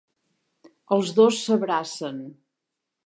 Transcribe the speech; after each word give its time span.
Els 0.97 1.11
dos 1.19 1.43
s'abracen. 1.49 2.19